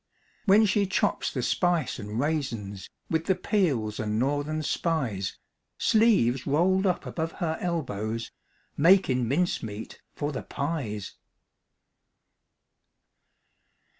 [0.45, 5.37] When she chops the spice an' raisins, With the peels an' Northern Spies,
[5.77, 8.31] Sleeves rolled up above her elbows,
[8.75, 11.17] Makin' mincemeat for the pies.